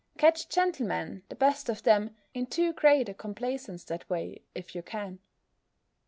Catch 0.17 0.49
gentlemen, 0.49 1.21
the 1.29 1.35
best 1.35 1.69
of 1.69 1.83
them, 1.83 2.15
in 2.33 2.47
too 2.47 2.73
great 2.73 3.07
a 3.07 3.13
complaisance 3.13 3.83
that 3.83 4.09
way, 4.09 4.41
if 4.55 4.73
you 4.73 4.81
can. 4.81 5.19